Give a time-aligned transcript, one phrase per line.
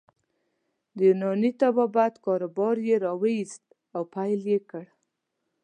[0.95, 3.63] د یوناني طبابت کاروبار يې راویست
[3.95, 4.85] او پیل یې کړ.